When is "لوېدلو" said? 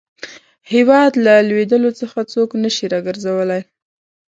1.47-1.89